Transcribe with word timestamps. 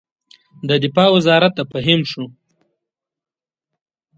د 0.67 0.69
دفاع 0.83 1.09
وزارت 1.15 1.51
د 1.55 1.59
فهیم 1.71 2.01
شو. 2.11 2.25